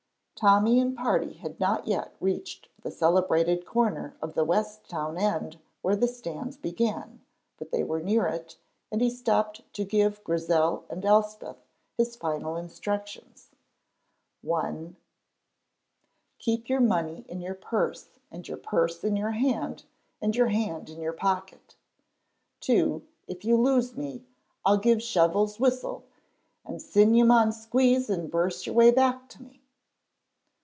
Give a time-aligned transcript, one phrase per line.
[0.33, 5.59] Tommy and party had not yet reached the celebrated corner of the west town end
[5.83, 7.21] where the stands began,
[7.57, 8.57] but they were near it,
[8.91, 11.57] and he stopped to give Grizel and Elspeth
[11.95, 13.51] his final instructions:
[14.41, 14.95] "(1)
[16.39, 19.83] Keep your money in your purse, and your purse in your hand,
[20.23, 21.75] and your hand in your pocket;
[22.61, 24.25] (2) if you lose me,
[24.65, 26.03] I'll give Shovel's whistle,
[26.65, 29.59] and syne you maun squeeze and birse your way back to me."